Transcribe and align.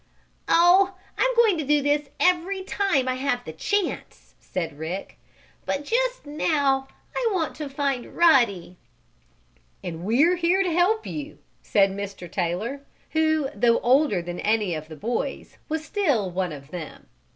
"Oh, 0.49 0.95
I'm 1.15 1.35
going 1.35 1.59
to 1.59 1.63
do 1.63 1.83
this 1.83 2.09
every 2.19 2.63
time 2.63 3.07
I 3.07 3.13
have 3.13 3.45
the 3.45 3.53
chance," 3.53 4.33
said 4.39 4.79
Rick. 4.79 5.19
"But 5.63 5.85
just 5.85 6.25
now 6.25 6.87
I 7.15 7.29
want 7.31 7.53
to 7.57 7.69
find 7.69 8.15
Ruddy." 8.17 8.77
"And 9.83 10.03
we're 10.03 10.37
here 10.37 10.63
to 10.63 10.73
help 10.73 11.05
you," 11.05 11.37
said 11.61 11.91
Mr. 11.91 12.27
Taylor, 12.31 12.81
who 13.11 13.47
though 13.53 13.77
older 13.81 14.23
than 14.23 14.39
any 14.39 14.73
of 14.73 14.87
the 14.87 14.95
boys 14.95 15.59
was 15.69 15.85
still 15.85 16.31
"one 16.31 16.51
of 16.51 16.71
them." 16.71 17.05